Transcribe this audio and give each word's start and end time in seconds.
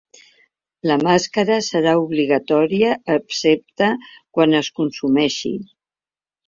La 0.91 0.95
màscara 1.07 1.57
serà 1.67 1.93
obligatòria 2.05 2.97
excepte 3.19 3.93
quan 4.09 4.61
es 4.63 4.75
consumeixi. 4.83 5.59